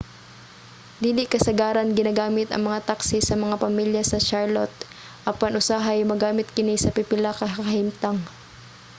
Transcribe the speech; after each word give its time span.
dili 1.03 1.23
kasagaran 1.33 1.89
ginagamit 1.99 2.47
ang 2.51 2.63
mga 2.67 2.79
taxi 2.89 3.19
sa 3.23 3.35
mga 3.43 3.55
pamilya 3.63 4.01
sa 4.05 4.23
charlotte 4.27 4.77
apan 5.31 5.57
usahay 5.61 5.99
magamit 6.11 6.47
kini 6.57 6.75
sa 6.81 6.93
pipila 6.95 7.31
ka 7.39 7.47
kahimtang 7.57 8.19